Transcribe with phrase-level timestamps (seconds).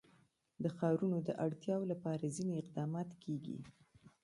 [0.63, 3.57] د ښارونو د اړتیاوو لپاره ځینې اقدامات کېږي.